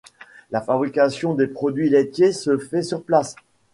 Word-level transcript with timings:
La 0.49 0.61
fabrication 0.61 1.35
des 1.35 1.45
produits 1.45 1.87
laitiers 1.91 2.33
se 2.33 2.57
fait 2.57 2.81
sur 2.81 3.03
place. 3.03 3.35